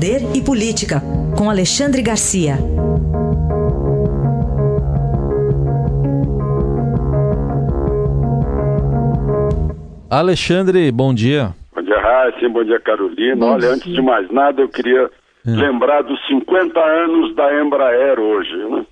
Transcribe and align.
Poder 0.00 0.34
e 0.34 0.42
Política, 0.42 1.02
com 1.36 1.50
Alexandre 1.50 2.00
Garcia. 2.00 2.54
Alexandre, 10.10 10.90
bom 10.90 11.12
dia. 11.12 11.54
Bom 11.76 11.82
dia, 11.82 12.00
Raíssa. 12.00 12.48
Bom 12.48 12.64
dia, 12.64 12.80
Carolina. 12.80 13.36
Bom 13.36 13.52
Olha, 13.52 13.60
dia. 13.60 13.70
antes 13.72 13.92
de 13.92 14.00
mais 14.00 14.30
nada, 14.30 14.62
eu 14.62 14.70
queria 14.70 15.10
é. 15.46 15.50
lembrar 15.50 16.00
dos 16.00 16.18
50 16.28 16.80
anos 16.80 17.36
da 17.36 17.60
Embraer 17.60 18.18
hoje. 18.18 18.56
Né? 18.56 18.86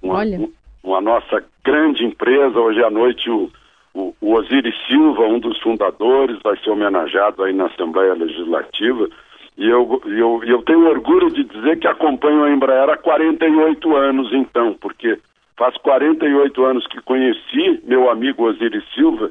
Uma, 0.00 0.14
Olha. 0.14 0.48
Uma 0.84 1.00
nossa 1.00 1.42
grande 1.64 2.04
empresa. 2.04 2.56
Hoje 2.60 2.84
à 2.84 2.88
noite, 2.88 3.28
o, 3.28 3.50
o, 3.92 4.14
o 4.20 4.34
Osiris 4.34 4.76
Silva, 4.86 5.22
um 5.22 5.40
dos 5.40 5.60
fundadores, 5.60 6.38
vai 6.40 6.56
ser 6.58 6.70
homenageado 6.70 7.42
aí 7.42 7.52
na 7.52 7.66
Assembleia 7.66 8.14
Legislativa. 8.14 9.08
E 9.56 9.68
eu, 9.68 10.00
eu, 10.06 10.42
eu 10.44 10.62
tenho 10.62 10.88
orgulho 10.88 11.30
de 11.30 11.44
dizer 11.44 11.78
que 11.78 11.86
acompanho 11.86 12.44
a 12.44 12.50
Embraer 12.50 12.88
há 12.88 12.96
48 12.96 13.96
anos, 13.96 14.32
então, 14.32 14.74
porque 14.80 15.18
faz 15.56 15.76
48 15.78 16.64
anos 16.64 16.86
que 16.86 17.00
conheci 17.02 17.80
meu 17.84 18.10
amigo 18.10 18.48
Osiris 18.48 18.84
Silva 18.94 19.30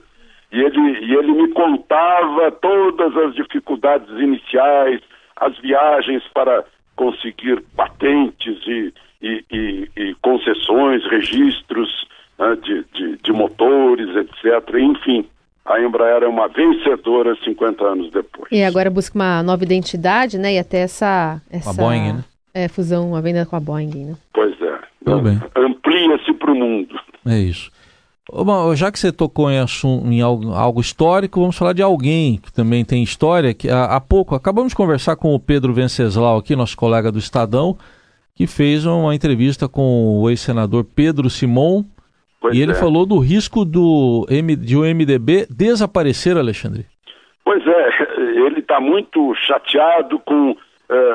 e 0.51 0.61
ele, 0.61 1.05
e 1.05 1.15
ele 1.15 1.31
me 1.31 1.47
contava 1.49 2.51
todas 2.51 3.15
as 3.15 3.33
dificuldades 3.35 4.09
iniciais, 4.19 5.01
as 5.37 5.57
viagens 5.59 6.23
para 6.33 6.65
conseguir 6.95 7.63
patentes 7.75 8.59
e, 8.67 8.93
e, 9.21 9.45
e, 9.49 9.89
e 9.95 10.15
concessões, 10.21 11.05
registros 11.09 12.05
né, 12.37 12.57
de, 12.61 12.83
de, 12.93 13.17
de, 13.17 13.31
motores, 13.31 14.09
etc. 14.15 14.75
Enfim, 14.77 15.25
a 15.65 15.79
Embraer 15.79 16.23
é 16.23 16.27
uma 16.27 16.47
vencedora 16.47 17.35
50 17.43 17.83
anos 17.83 18.11
depois. 18.11 18.51
E 18.51 18.63
agora 18.63 18.89
busca 18.89 19.15
uma 19.15 19.43
nova 19.43 19.63
identidade, 19.63 20.37
né? 20.37 20.55
E 20.55 20.59
até 20.59 20.79
essa, 20.79 21.41
essa 21.49 21.69
a 21.69 21.73
Boeing, 21.73 22.13
né? 22.13 22.23
É, 22.53 22.67
fusão, 22.67 23.15
a 23.15 23.21
venda 23.21 23.45
com 23.45 23.55
a 23.55 23.59
Boeing, 23.59 24.05
né? 24.05 24.15
Pois 24.33 24.53
é. 24.61 24.79
Amplia-se 25.55 26.33
para 26.33 26.51
o 26.51 26.55
mundo. 26.55 26.99
É 27.25 27.37
isso. 27.37 27.71
Bom, 28.31 28.73
já 28.75 28.91
que 28.91 28.97
você 28.97 29.11
tocou 29.11 29.51
em, 29.51 29.57
em 30.05 30.21
algo, 30.21 30.53
algo, 30.53 30.79
histórico, 30.79 31.41
vamos 31.41 31.57
falar 31.57 31.73
de 31.73 31.81
alguém 31.81 32.37
que 32.37 32.51
também 32.51 32.85
tem 32.85 33.03
história. 33.03 33.53
Que 33.53 33.69
há, 33.69 33.85
há, 33.85 33.99
pouco 33.99 34.35
acabamos 34.35 34.71
de 34.71 34.75
conversar 34.75 35.15
com 35.15 35.35
o 35.35 35.39
Pedro 35.39 35.73
Venceslau, 35.73 36.37
aqui, 36.37 36.55
nosso 36.55 36.77
colega 36.77 37.11
do 37.11 37.19
Estadão, 37.19 37.77
que 38.33 38.47
fez 38.47 38.85
uma 38.85 39.13
entrevista 39.13 39.67
com 39.67 40.19
o 40.21 40.29
ex-senador 40.29 40.85
Pedro 40.85 41.29
Simon. 41.29 41.83
Pois 42.41 42.57
e 42.57 42.61
ele 42.61 42.71
é. 42.71 42.75
falou 42.75 43.05
do 43.05 43.19
risco 43.19 43.63
do, 43.63 44.25
de 44.59 44.75
o 44.75 44.81
MDB 44.81 45.45
desaparecer, 45.47 46.35
Alexandre. 46.35 46.87
Pois 47.45 47.65
é, 47.65 47.89
ele 48.17 48.59
está 48.59 48.79
muito 48.79 49.35
chateado 49.35 50.17
com 50.19 50.51
uh, 50.51 50.57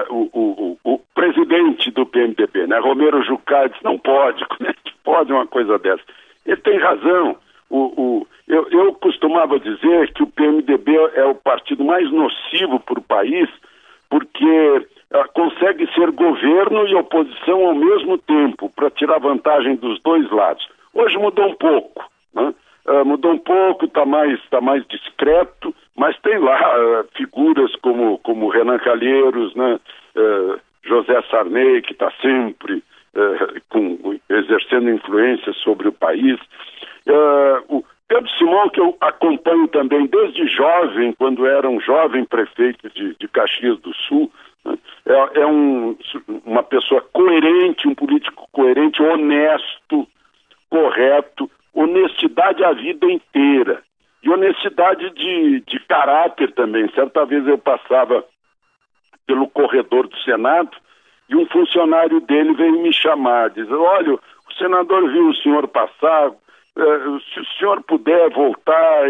o, 0.08 0.30
o, 0.33 0.78
o, 0.84 1.00
presidente 1.14 1.91
do 1.91 2.06
PMDB, 2.06 2.68
né? 2.68 2.78
Romero 2.78 3.22
Jucá, 3.24 3.66
disse, 3.66 3.83
não 3.83 3.98
pode, 3.98 4.46
como 4.56 4.70
é 4.70 4.72
que 4.72 4.92
pode 5.02 5.33
uma 5.33 5.46
coisa 5.46 5.77
dessa? 5.78 6.02
Ele 6.46 6.58
tem 6.58 6.78
razão. 6.78 7.36
O, 7.68 7.78
o, 8.00 8.27
eu, 8.46 8.68
eu 8.70 8.92
costumava 8.94 9.58
dizer 9.58 10.12
que 10.12 10.22
o 10.22 10.28
PMDB 10.28 10.94
é 11.14 11.24
o 11.24 11.34
partido 11.34 11.84
mais 11.84 12.08
nocivo 12.12 12.78
para 12.78 13.00
o 13.00 13.02
país, 13.02 13.48
porque 14.08 14.86
uh, 15.11 15.33
consegue 15.34 15.92
ser 15.92 16.12
governo 16.12 16.86
e 16.86 16.94
oposição 16.94 17.66
ao 17.66 17.74
mesmo 17.74 18.16
tempo, 18.18 18.70
para 18.77 18.90
tirar 18.90 19.18
vantagem 19.18 19.74
dos 19.74 20.00
dois 20.02 20.30
lados. 20.30 20.75
Hoje 20.97 21.19
mudou 21.19 21.47
um 21.48 21.55
pouco, 21.55 22.05
né? 22.34 22.55
uh, 22.89 23.05
mudou 23.05 23.33
um 23.33 23.39
pouco, 23.39 23.84
está 23.84 24.06
mais, 24.06 24.41
tá 24.48 24.61
mais 24.61 24.86
discreto, 24.86 25.75
mas 25.94 26.19
tem 26.20 26.39
lá 26.39 26.58
uh, 26.58 27.08
figuras 27.14 27.75
como, 27.77 28.19
como 28.19 28.48
Renan 28.48 28.78
Calheiros, 28.78 29.55
né? 29.55 29.78
José 30.83 31.20
Sarney, 31.30 31.83
que 31.83 31.92
está 31.92 32.11
sempre 32.22 32.83
com, 33.69 34.19
exercendo 34.30 34.89
influência 34.89 35.52
sobre 35.52 35.89
o 35.89 35.92
país. 35.92 36.40
Uh, 37.07 37.77
o 37.77 37.84
Pedro 38.08 38.30
Simão, 38.30 38.68
que 38.70 38.80
eu 38.80 38.96
acompanho 39.01 39.68
também 39.68 40.07
desde 40.07 40.46
jovem, 40.46 41.13
quando 41.13 41.45
era 41.46 41.68
um 41.68 41.80
jovem 41.80 42.24
prefeito 42.24 42.89
de, 42.90 43.17
de 43.18 43.28
Caxias 43.28 43.78
do 43.80 43.92
Sul, 43.95 44.30
né, 44.64 44.78
é, 45.07 45.40
é 45.40 45.46
um, 45.46 45.96
uma 46.45 46.63
pessoa 46.63 47.01
coerente, 47.13 47.89
um 47.89 47.95
político 47.95 48.48
coerente, 48.52 49.02
honesto, 49.02 50.07
correto, 50.77 51.51
honestidade 51.73 52.63
a 52.63 52.73
vida 52.73 53.07
inteira. 53.11 53.83
E 54.23 54.29
honestidade 54.29 55.09
de, 55.11 55.61
de 55.61 55.81
caráter 55.87 56.53
também. 56.53 56.91
Certa 56.92 57.25
vez 57.25 57.47
eu 57.47 57.57
passava 57.57 58.25
pelo 59.27 59.48
corredor 59.48 60.07
do 60.07 60.17
Senado 60.19 60.77
e 61.29 61.37
um 61.37 61.47
funcionário 61.47 62.20
dele 62.20 62.55
veio 62.55 62.83
me 62.83 62.92
chamar, 62.92 63.51
diz, 63.51 63.69
olha, 63.70 64.14
o 64.14 64.53
senador 64.57 65.11
viu 65.11 65.29
o 65.29 65.35
senhor 65.35 65.67
passar, 65.67 66.31
eh, 66.77 66.98
se 67.33 67.41
o 67.41 67.47
senhor 67.58 67.83
puder 67.83 68.31
voltar, 68.31 69.08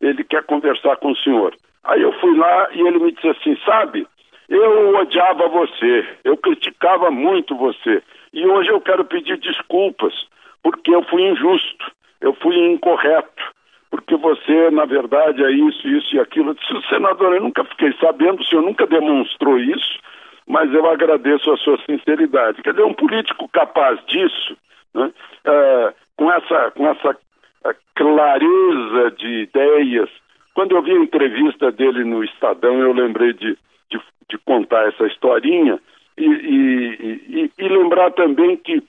ele 0.00 0.24
quer 0.24 0.42
conversar 0.44 0.96
com 0.96 1.10
o 1.10 1.16
senhor. 1.16 1.54
Aí 1.84 2.00
eu 2.00 2.12
fui 2.20 2.36
lá 2.38 2.68
e 2.72 2.80
ele 2.80 2.98
me 2.98 3.12
disse 3.12 3.28
assim, 3.28 3.56
sabe, 3.66 4.06
eu 4.48 4.96
odiava 4.96 5.48
você, 5.48 6.06
eu 6.24 6.36
criticava 6.38 7.10
muito 7.10 7.54
você, 7.54 8.02
e 8.32 8.46
hoje 8.46 8.70
eu 8.70 8.80
quero 8.80 9.04
pedir 9.04 9.36
desculpas, 9.38 10.14
porque 10.62 10.94
eu 10.94 11.02
fui 11.04 11.22
injusto, 11.22 11.92
eu 12.20 12.34
fui 12.34 12.56
incorreto, 12.56 13.42
porque 13.90 14.16
você, 14.16 14.70
na 14.70 14.84
verdade, 14.84 15.42
é 15.44 15.50
isso, 15.50 15.88
isso 15.88 16.16
e 16.16 16.20
aquilo. 16.20 16.50
Eu 16.50 16.54
disse, 16.54 16.88
senador, 16.88 17.34
eu 17.34 17.42
nunca 17.42 17.64
fiquei 17.64 17.92
sabendo, 18.00 18.40
o 18.40 18.44
senhor 18.44 18.62
nunca 18.62 18.86
demonstrou 18.86 19.58
isso, 19.58 19.98
mas 20.46 20.72
eu 20.72 20.88
agradeço 20.88 21.50
a 21.50 21.56
sua 21.58 21.78
sinceridade. 21.84 22.62
Quer 22.62 22.72
dizer, 22.72 22.84
um 22.84 22.94
político 22.94 23.48
capaz 23.48 23.98
disso, 24.06 24.56
né, 24.94 25.12
é, 25.44 25.94
com 26.16 26.30
essa, 26.32 26.70
com 26.72 26.88
essa 26.88 27.16
é, 27.64 27.74
clareza 27.94 29.10
de 29.16 29.42
ideias. 29.42 30.10
Quando 30.54 30.74
eu 30.74 30.82
vi 30.82 30.92
a 30.92 31.02
entrevista 31.02 31.70
dele 31.70 32.04
no 32.04 32.24
Estadão, 32.24 32.80
eu 32.80 32.92
lembrei 32.92 33.32
de, 33.32 33.56
de, 33.90 34.00
de 34.28 34.38
contar 34.38 34.88
essa 34.88 35.06
historinha 35.06 35.78
e, 36.16 36.26
e, 36.26 36.96
e, 37.28 37.52
e 37.58 37.68
lembrar 37.68 38.10
também 38.12 38.56
que 38.56 38.82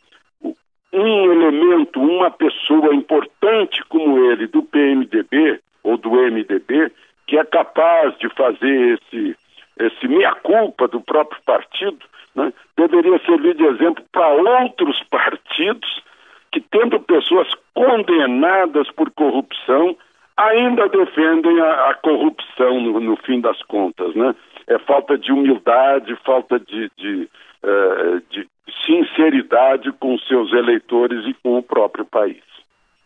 um 0.91 1.31
elemento, 1.31 1.99
uma 1.99 2.31
pessoa 2.31 2.93
importante 2.93 3.83
como 3.89 4.31
ele 4.31 4.47
do 4.47 4.63
PMDB 4.63 5.59
ou 5.83 5.97
do 5.97 6.11
MDB, 6.11 6.91
que 7.27 7.37
é 7.37 7.43
capaz 7.45 8.17
de 8.17 8.27
fazer 8.29 8.99
esse 8.99 9.35
esse 9.79 10.07
meia-culpa 10.07 10.89
do 10.89 10.99
próprio 10.99 11.41
partido, 11.45 11.99
né, 12.35 12.51
deveria 12.75 13.17
servir 13.19 13.55
de 13.55 13.63
exemplo 13.63 14.03
para 14.11 14.27
outros 14.27 15.01
partidos 15.09 16.03
que, 16.51 16.59
tendo 16.59 16.99
pessoas 16.99 17.47
condenadas 17.73 18.89
por 18.91 19.09
corrupção, 19.11 19.95
ainda 20.35 20.89
defendem 20.89 21.59
a, 21.61 21.89
a 21.89 21.93
corrupção 21.95 22.81
no, 22.81 22.99
no, 22.99 23.15
fim 23.17 23.39
das 23.39 23.61
contas. 23.63 24.13
Né? 24.15 24.35
É 24.67 24.77
falta 24.79 25.17
de 25.17 25.31
humildade, 25.31 26.15
falta 26.25 26.59
de, 26.59 26.91
de, 26.97 27.29
uh, 27.63 28.21
de 28.29 28.47
sinceridade 28.85 29.91
seus 30.29 30.53
eleitores 30.53 31.25
e 31.25 31.33
com 31.43 31.57
o 31.57 31.63
próprio 31.63 32.05
país. 32.05 32.37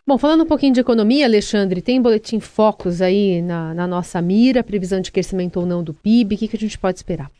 Bom, 0.06 0.18
falando 0.18 0.44
um 0.44 0.46
pouquinho 0.46 0.74
de 0.74 0.80
economia, 0.80 1.24
Alexandre, 1.24 1.80
tem 1.80 2.00
boletim 2.00 2.38
Focus 2.38 3.00
aí 3.00 3.40
na, 3.40 3.72
na 3.72 3.86
nossa 3.86 4.20
mira, 4.20 4.62
previsão 4.62 5.00
de 5.00 5.10
crescimento 5.10 5.58
ou 5.58 5.64
não 5.64 5.82
do 5.82 5.94
PIB, 5.94 6.34
o 6.34 6.38
que, 6.38 6.48
que 6.48 6.56
a 6.56 6.60
gente 6.60 6.78
pode 6.78 6.98
esperar? 6.98 7.30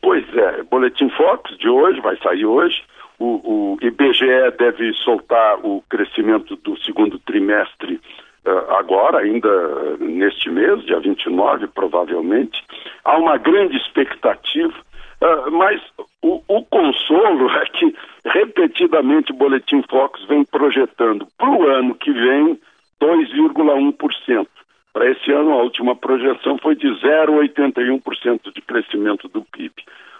Pois 0.00 0.24
é, 0.36 0.62
boletim 0.62 1.10
Focus 1.10 1.58
de 1.58 1.68
hoje, 1.68 2.00
vai 2.00 2.16
sair 2.18 2.46
hoje. 2.46 2.80
O, 3.18 3.74
o 3.74 3.78
IBGE 3.82 4.56
deve 4.56 4.92
soltar 4.94 5.58
o 5.66 5.82
crescimento 5.88 6.54
do 6.56 6.76
segundo 6.82 7.18
trimestre 7.18 8.00
uh, 8.46 8.72
agora, 8.74 9.18
ainda 9.18 9.96
neste 9.98 10.48
mês, 10.48 10.84
dia 10.84 11.00
29, 11.00 11.66
provavelmente. 11.68 12.64
Há 13.04 13.18
uma 13.18 13.36
grande 13.36 13.76
expectativa, 13.76 14.74
uh, 15.20 15.50
mas 15.50 15.80
o, 16.22 16.40
o 16.46 16.64
consolo 16.64 17.50
é 17.50 17.66
que 17.66 17.94
repetidamente 18.24 19.32
o 19.32 19.36
Boletim 19.36 19.82
Focus 19.90 20.24
vem 20.26 20.44
projetando 20.44 21.26
para 21.36 21.50
o 21.50 21.68
ano 21.68 21.94
que 21.96 22.12
vem 22.12 22.58
2,1%. 23.00 24.46
Para 24.92 25.10
esse 25.10 25.32
ano, 25.32 25.52
a 25.52 25.62
última 25.62 25.96
projeção 25.96 26.58
foi 26.58 26.76
de 26.76 26.86
0,81% 26.86 28.52
de 28.54 28.60
crescimento 28.62 29.26
do 29.28 29.42
PIB. 29.42 29.72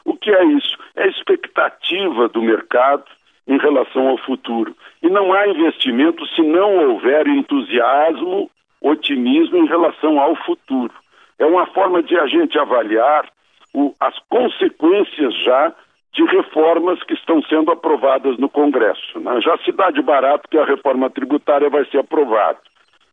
O 0.05 0.17
que 0.17 0.31
é 0.31 0.45
isso? 0.45 0.77
É 0.97 1.07
expectativa 1.09 2.29
do 2.29 2.43
mercado 2.43 3.05
em 3.47 3.59
relação 3.59 4.09
ao 4.09 4.19
futuro. 4.19 4.75
E 5.03 5.09
não 5.09 5.33
há 5.33 5.47
investimento 5.47 6.27
se 6.29 6.43
não 6.43 6.89
houver 6.89 7.29
entusiasmo, 7.29 8.51
otimismo 8.81 9.59
em 9.59 9.67
relação 9.67 10.19
ao 10.19 10.35
futuro. 10.37 10.93
É 11.39 11.47
uma 11.47 11.67
forma 11.67 12.03
de 12.03 12.19
a 12.19 12.27
gente 12.27 12.59
avaliar 12.59 13.29
o, 13.75 13.95
as 14.01 14.19
consequências 14.29 15.35
já 15.45 15.73
de 16.13 16.25
reformas 16.25 17.03
que 17.05 17.15
estão 17.15 17.43
sendo 17.43 17.71
aprovadas 17.71 18.37
no 18.39 18.49
Congresso. 18.49 19.19
Né? 19.19 19.41
Já 19.41 19.57
se 19.59 19.73
dá 19.73 19.91
de 19.91 20.03
barato 20.03 20.49
que 20.49 20.59
a 20.59 20.65
reforma 20.65 21.09
tributária 21.09 21.71
vai 21.71 21.85
ser 21.87 21.99
aprovada, 21.99 22.59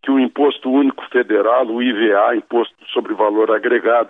que 0.04 0.12
o 0.12 0.20
Imposto 0.20 0.70
Único 0.70 1.06
Federal, 1.10 1.66
o 1.68 1.82
IVA, 1.82 2.36
Imposto 2.36 2.76
sobre 2.94 3.14
Valor 3.14 3.52
Agregado, 3.52 4.10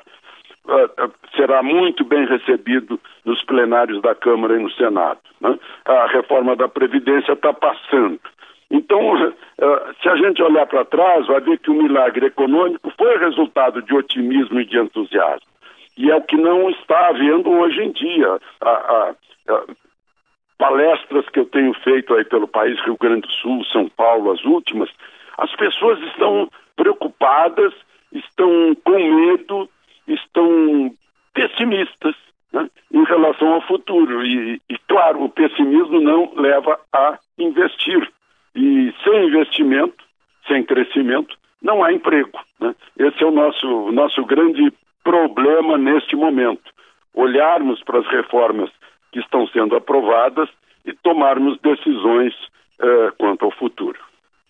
uh, 0.65 1.11
será 1.35 1.61
muito 1.61 2.03
bem 2.03 2.25
recebido 2.25 2.99
nos 3.23 3.43
plenários 3.43 4.01
da 4.01 4.15
Câmara 4.15 4.55
e 4.55 4.63
no 4.63 4.71
Senado. 4.71 5.19
Né? 5.39 5.57
A 5.85 6.07
reforma 6.07 6.55
da 6.55 6.67
Previdência 6.67 7.33
está 7.33 7.53
passando. 7.53 8.19
Então, 8.71 9.13
uh, 9.13 9.33
se 10.01 10.09
a 10.09 10.15
gente 10.15 10.41
olhar 10.41 10.65
para 10.65 10.85
trás, 10.85 11.27
vai 11.27 11.41
ver 11.41 11.59
que 11.59 11.69
o 11.69 11.75
milagre 11.75 12.25
econômico 12.25 12.91
foi 12.97 13.17
resultado 13.17 13.83
de 13.83 13.95
otimismo 13.95 14.59
e 14.59 14.65
de 14.65 14.79
entusiasmo. 14.79 15.47
E 15.99 16.09
é 16.09 16.15
o 16.15 16.21
que 16.21 16.37
não 16.37 16.69
está 16.69 17.09
havendo 17.09 17.49
hoje 17.49 17.83
em 17.83 17.91
dia. 17.91 18.39
A, 18.61 18.69
a, 18.69 19.15
a, 19.49 19.63
palestras 20.57 21.27
que 21.27 21.39
eu 21.41 21.45
tenho 21.45 21.73
feito 21.83 22.15
aí 22.15 22.23
pelo 22.23 22.47
país, 22.47 22.79
Rio 22.85 22.97
Grande 22.97 23.27
do 23.27 23.33
Sul, 23.33 23.65
São 23.65 23.89
Paulo, 23.89 24.31
as 24.31 24.41
últimas, 24.45 24.89
as 25.37 25.53
pessoas 25.57 25.99
estão 26.03 26.49
preocupadas, 26.77 27.73
estão 28.13 28.73
com 28.81 28.97
medo, 28.97 29.69
estão 30.07 30.95
pessimistas 31.33 32.15
né, 32.53 32.69
em 32.93 33.03
relação 33.03 33.55
ao 33.55 33.61
futuro. 33.67 34.25
E, 34.25 34.61
e, 34.69 34.77
claro, 34.87 35.25
o 35.25 35.29
pessimismo 35.29 35.99
não 35.99 36.31
leva 36.33 36.79
a 36.93 37.19
investir. 37.37 38.09
E 38.55 38.93
sem 39.03 39.27
investimento, 39.27 40.01
sem 40.47 40.63
crescimento, 40.63 41.37
não 41.61 41.83
há 41.83 41.91
emprego. 41.91 42.39
Né? 42.57 42.73
Esse 42.97 43.21
é 43.21 43.27
o 43.27 43.31
nosso, 43.31 43.91
nosso 43.91 44.23
grande 44.23 44.71
problema 45.03 45.77
neste 45.77 46.15
momento. 46.15 46.63
Olharmos 47.13 47.81
para 47.83 47.99
as 47.99 48.07
reformas 48.07 48.69
que 49.11 49.19
estão 49.19 49.47
sendo 49.47 49.75
aprovadas 49.75 50.49
e 50.85 50.93
tomarmos 50.93 51.59
decisões 51.61 52.33
uh, 52.79 53.11
quanto 53.17 53.45
ao 53.45 53.51
futuro. 53.51 53.97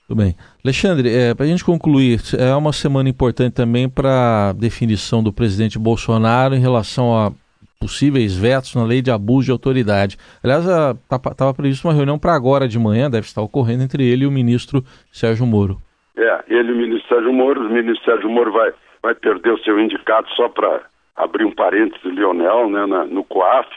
Tudo 0.08 0.18
bem. 0.18 0.36
Alexandre, 0.64 1.08
é, 1.08 1.36
para 1.36 1.46
a 1.46 1.48
gente 1.48 1.64
concluir, 1.64 2.20
é 2.38 2.56
uma 2.56 2.74
semana 2.74 3.08
importante 3.08 3.54
também 3.54 3.88
para 3.88 4.50
a 4.50 4.54
definição 4.54 5.22
do 5.22 5.32
presidente 5.32 5.78
Bolsonaro 5.78 6.56
em 6.56 6.60
relação 6.60 7.16
a 7.16 7.32
possíveis 7.80 8.36
vetos 8.36 8.76
na 8.76 8.84
lei 8.84 9.02
de 9.02 9.10
abuso 9.12 9.46
de 9.46 9.52
autoridade. 9.52 10.18
Aliás, 10.44 10.66
estava 10.66 11.36
tá, 11.36 11.54
previsto 11.54 11.88
uma 11.88 11.94
reunião 11.94 12.20
para 12.20 12.34
agora 12.34 12.68
de 12.68 12.78
manhã, 12.78 13.10
deve 13.10 13.26
estar 13.26 13.42
ocorrendo 13.42 13.84
entre 13.84 14.04
ele 14.04 14.24
e 14.24 14.28
o 14.28 14.32
ministro 14.32 14.84
Sérgio 15.12 15.46
Moro. 15.46 15.78
É, 16.18 16.44
ele 16.48 16.72
e 16.72 16.74
o 16.74 16.78
ministro 16.78 17.08
Sérgio 17.08 17.32
Moro, 17.32 17.62
o 17.62 17.70
ministro 17.70 18.04
Sérgio 18.04 18.30
Moro 18.30 18.52
vai, 18.52 18.74
vai 19.02 19.16
perder 19.16 19.54
o 19.54 19.64
seu 19.64 19.80
indicado 19.80 20.28
só 20.36 20.50
para 20.50 20.82
abrir 21.16 21.46
um 21.46 21.52
parênteses, 21.52 22.04
Lionel, 22.04 22.70
né, 22.70 22.86
na, 22.86 23.06
no 23.06 23.24
COAF, 23.24 23.68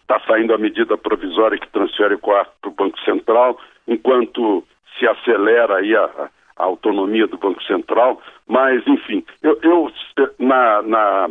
está 0.00 0.20
saindo 0.26 0.54
a 0.54 0.58
medida 0.58 0.96
provisória 0.96 1.58
que 1.58 1.68
transfere 1.68 2.14
o 2.14 2.18
COAF 2.18 2.50
para 2.60 2.70
o 2.70 2.74
Banco 2.74 2.98
Central, 3.00 3.58
enquanto 3.86 4.64
se 4.98 5.06
acelera 5.06 5.76
aí 5.76 5.94
a, 5.94 6.30
a, 6.56 6.64
autonomia 6.64 7.26
do 7.26 7.38
Banco 7.38 7.62
Central, 7.62 8.20
mas 8.46 8.84
enfim, 8.86 9.24
eu, 9.42 9.58
eu 9.62 9.92
na, 10.38 10.82
na, 10.82 11.30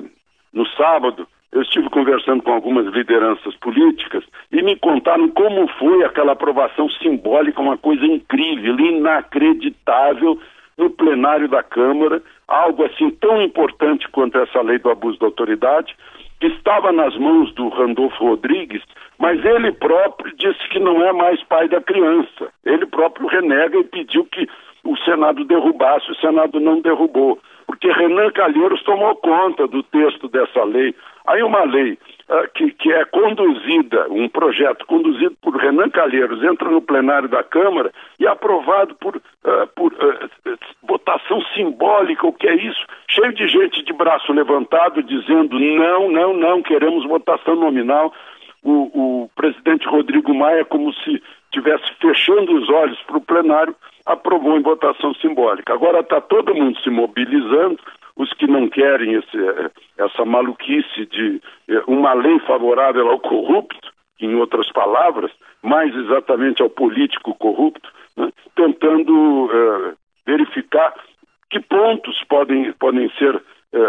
no 0.53 0.65
sábado 0.69 1.27
eu 1.51 1.61
estive 1.61 1.89
conversando 1.89 2.43
com 2.43 2.51
algumas 2.51 2.85
lideranças 2.93 3.55
políticas 3.55 4.23
e 4.51 4.61
me 4.61 4.75
contaram 4.77 5.29
como 5.29 5.67
foi 5.79 6.03
aquela 6.03 6.33
aprovação 6.33 6.89
simbólica, 6.89 7.61
uma 7.61 7.77
coisa 7.77 8.05
incrível, 8.05 8.79
inacreditável 8.79 10.39
no 10.77 10.89
plenário 10.89 11.47
da 11.47 11.63
Câmara, 11.63 12.21
algo 12.47 12.85
assim 12.85 13.09
tão 13.11 13.41
importante 13.41 14.07
quanto 14.09 14.37
essa 14.37 14.61
lei 14.61 14.79
do 14.79 14.89
abuso 14.89 15.19
da 15.19 15.27
autoridade, 15.27 15.95
que 16.39 16.47
estava 16.47 16.91
nas 16.91 17.15
mãos 17.17 17.53
do 17.53 17.69
Randolfo 17.69 18.23
Rodrigues, 18.23 18.81
mas 19.17 19.43
ele 19.43 19.71
próprio 19.71 20.33
disse 20.37 20.69
que 20.69 20.79
não 20.79 21.03
é 21.03 21.11
mais 21.11 21.41
pai 21.43 21.67
da 21.67 21.81
criança. 21.81 22.51
Ele 22.63 22.85
próprio 22.85 23.27
renega 23.27 23.79
e 23.79 23.83
pediu 23.83 24.23
que 24.25 24.47
o 24.83 24.95
Senado 24.97 25.43
derrubasse, 25.43 26.09
o 26.11 26.15
Senado 26.15 26.59
não 26.59 26.79
derrubou, 26.79 27.39
porque 27.65 27.91
Renan 27.91 28.31
Calheiros 28.31 28.81
tomou 28.83 29.15
conta 29.15 29.67
do 29.67 29.83
texto 29.83 30.29
dessa 30.29 30.63
lei. 30.63 30.95
Aí 31.25 31.41
uma 31.43 31.63
lei 31.63 31.97
uh, 32.29 32.47
que, 32.53 32.71
que 32.71 32.91
é 32.91 33.05
conduzida, 33.05 34.07
um 34.09 34.27
projeto 34.29 34.85
conduzido 34.85 35.35
por 35.41 35.55
Renan 35.55 35.89
Calheiros, 35.89 36.43
entra 36.43 36.69
no 36.69 36.81
plenário 36.81 37.27
da 37.29 37.43
Câmara 37.43 37.91
e 38.19 38.25
é 38.25 38.29
aprovado 38.29 38.95
por, 38.95 39.15
uh, 39.15 39.67
por 39.75 39.93
uh, 39.93 40.57
votação 40.83 41.41
simbólica, 41.53 42.27
o 42.27 42.33
que 42.33 42.47
é 42.47 42.55
isso? 42.55 42.85
Cheio 43.09 43.33
de 43.33 43.47
gente 43.47 43.83
de 43.83 43.93
braço 43.93 44.31
levantado 44.31 45.01
dizendo 45.03 45.59
não, 45.59 46.11
não, 46.11 46.33
não, 46.33 46.61
queremos 46.61 47.05
votação 47.05 47.55
nominal. 47.55 48.13
O, 48.63 49.23
o 49.23 49.29
presidente 49.35 49.87
Rodrigo 49.87 50.33
Maia, 50.33 50.65
como 50.65 50.93
se 50.93 51.21
estivesse 51.45 51.93
fechando 52.01 52.55
os 52.55 52.69
olhos 52.69 52.99
para 53.03 53.17
o 53.17 53.21
plenário, 53.21 53.75
aprovou 54.05 54.57
em 54.57 54.61
votação 54.61 55.13
simbólica. 55.15 55.73
Agora 55.73 55.99
está 55.99 56.19
todo 56.21 56.55
mundo 56.55 56.79
se 56.79 56.89
mobilizando, 56.89 57.79
os 58.15 58.33
que 58.33 58.47
não 58.47 58.67
querem 58.67 59.13
esse, 59.13 59.37
essa 59.97 60.25
maluquice 60.25 61.05
de 61.05 61.41
eh, 61.69 61.83
uma 61.87 62.13
lei 62.13 62.39
favorável 62.39 63.09
ao 63.09 63.19
corrupto, 63.19 63.91
em 64.19 64.33
outras 64.35 64.71
palavras, 64.71 65.31
mais 65.61 65.95
exatamente 65.95 66.61
ao 66.61 66.69
político 66.69 67.35
corrupto, 67.35 67.87
né, 68.17 68.31
tentando 68.55 69.45
uh, 69.45 69.93
verificar 70.25 70.93
que 71.51 71.59
pontos 71.59 72.23
podem, 72.27 72.73
podem 72.73 73.09
ser 73.19 73.39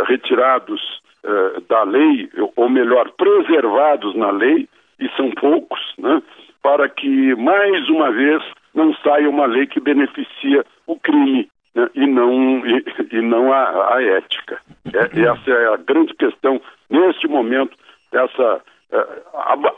retirados 0.06 1.00
uh, 1.25 1.61
da 1.69 1.82
lei, 1.85 2.31
ou 2.56 2.69
melhor, 2.69 3.11
preservados 3.17 4.15
na 4.15 4.31
lei, 4.31 4.69
e 5.00 5.09
são 5.17 5.31
poucos, 5.32 5.81
né, 5.99 6.23
para 6.62 6.88
que, 6.88 7.35
mais 7.37 7.88
uma 7.88 8.11
vez, 8.11 8.43
não 8.75 8.94
saia 8.97 9.29
uma 9.29 9.47
lei 9.47 9.67
que 9.67 9.81
beneficia 9.81 10.65
o 10.87 10.99
crime 10.99 11.49
né, 11.75 11.88
e 11.94 12.06
não, 12.06 12.67
e, 12.67 12.85
e 13.12 13.20
não 13.20 13.53
a, 13.53 13.94
a 13.94 14.03
ética. 14.03 14.61
É, 14.93 15.20
essa 15.20 15.50
é 15.50 15.75
a 15.75 15.76
grande 15.76 16.15
questão 16.15 16.61
neste 16.91 17.29
momento, 17.29 17.76
essa 18.12 18.61
é, 18.91 19.06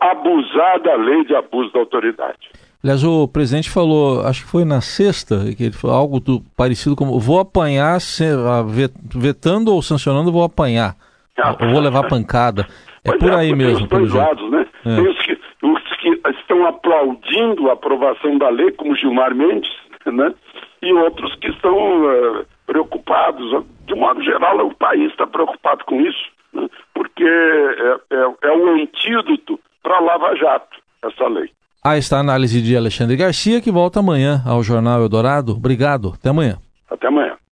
abusar 0.01 0.81
da 0.81 0.95
lei 0.97 1.25
de 1.25 1.35
abuso 1.35 1.73
da 1.73 1.81
autoridade. 1.81 2.51
Aliás, 2.83 3.05
o 3.05 3.29
presidente 3.29 3.69
falou, 3.69 4.23
acho 4.27 4.45
que 4.45 4.51
foi 4.51 4.65
na 4.65 4.81
sexta, 4.81 5.37
que 5.55 5.65
ele 5.65 5.73
falou 5.73 5.97
algo 5.97 6.19
do, 6.19 6.41
parecido 6.57 6.97
como 6.97 7.21
vou 7.21 7.39
apanhar, 7.39 7.99
vetando 9.15 9.75
ou 9.75 9.83
sancionando, 9.83 10.33
vou 10.33 10.43
apanhar. 10.43 10.97
Ah, 11.43 11.57
vou 11.59 11.81
levar 11.81 12.09
pancada. 12.09 12.67
É 13.05 13.17
por 13.17 13.33
é, 13.33 13.37
aí 13.37 13.55
mesmo, 13.55 13.89
pelo 13.89 14.15
lados, 14.15 14.51
né? 14.51 14.67
É. 14.85 14.97
Tem 14.97 15.09
os 15.09 15.23
que, 15.23 15.39
os 15.63 15.97
que 15.97 16.21
estão 16.39 16.67
aplaudindo 16.67 17.71
a 17.71 17.73
aprovação 17.73 18.37
da 18.39 18.49
lei, 18.51 18.71
como 18.73 18.95
Gilmar 18.95 19.35
Mendes, 19.35 19.71
né? 20.07 20.35
E 20.83 20.93
outros 20.93 21.35
que 21.37 21.49
estão 21.49 21.75
uh, 21.75 22.45
preocupados. 22.67 23.65
De 23.87 23.95
modo 23.95 24.23
geral, 24.23 24.67
o 24.67 24.75
país 24.75 25.11
está 25.11 25.27
preocupado 25.27 25.85
com 25.85 26.01
isso, 26.01 26.31
né? 26.53 26.69
porque 26.95 27.25
é, 27.25 28.15
é, 28.15 28.33
é 28.43 28.57
o 28.57 28.69
antídoto 28.75 29.59
para 29.83 29.99
Lava 29.99 30.37
Jato, 30.37 30.79
essa 31.03 31.27
lei. 31.27 31.51
Aí 31.83 31.99
está 31.99 32.19
a 32.19 32.21
análise 32.21 32.61
de 32.61 32.77
Alexandre 32.77 33.17
Garcia, 33.17 33.61
que 33.61 33.71
volta 33.71 34.01
amanhã 34.01 34.43
ao 34.47 34.63
Jornal 34.63 35.01
Eldorado. 35.01 35.53
Obrigado. 35.53 36.13
Até 36.15 36.29
amanhã. 36.29 36.59
Até 36.91 37.09
amanhã. 37.09 37.30